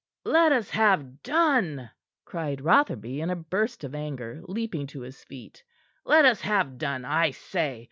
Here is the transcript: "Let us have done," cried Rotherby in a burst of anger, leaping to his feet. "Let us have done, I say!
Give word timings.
"Let 0.25 0.51
us 0.51 0.71
have 0.71 1.21
done," 1.21 1.91
cried 2.25 2.61
Rotherby 2.61 3.21
in 3.21 3.29
a 3.29 3.35
burst 3.35 3.83
of 3.83 3.93
anger, 3.93 4.39
leaping 4.47 4.87
to 4.87 5.01
his 5.01 5.23
feet. 5.23 5.63
"Let 6.05 6.25
us 6.25 6.41
have 6.41 6.79
done, 6.79 7.05
I 7.05 7.29
say! 7.29 7.79